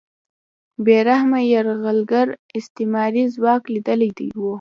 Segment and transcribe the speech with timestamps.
[0.85, 4.43] بې رحمه یرغلګر استعماري ځواک لیدلی و